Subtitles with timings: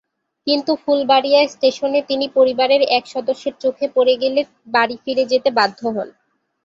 [0.47, 4.41] কিন্তু ফুলবাড়িয়া রেলস্টেশনে তিনি পরিবারের এক সদস্যের চোখে পড়ে গেলে
[4.73, 6.09] বাড়ি ফিরে যেতে বাধ্য হন।